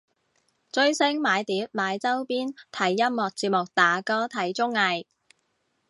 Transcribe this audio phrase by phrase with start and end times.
[0.71, 5.05] 追星買碟買周邊睇音樂節目打歌睇綜藝